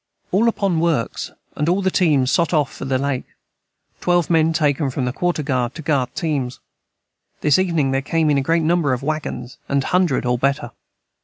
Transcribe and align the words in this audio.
All 0.31 0.47
upon 0.47 0.79
works 0.79 1.29
& 1.53 1.67
all 1.67 1.83
the 1.83 1.91
teams 1.91 2.31
sot 2.31 2.55
of 2.55 2.71
for 2.71 2.85
the 2.85 2.97
Lake 2.97 3.35
12 3.99 4.31
men 4.31 4.51
taken 4.51 4.89
from 4.89 5.05
the 5.05 5.13
quorter 5.13 5.43
guard 5.43 5.75
to 5.75 5.83
guard 5.83 6.15
teams 6.15 6.59
this 7.41 7.59
evening 7.59 7.91
there 7.91 8.01
came 8.01 8.31
in 8.31 8.37
a 8.39 8.41
great 8.41 8.63
number 8.63 8.93
of 8.93 9.03
waggons 9.03 9.59
and 9.69 9.83
hundred 9.83 10.25
or 10.25 10.39
better. 10.39 10.71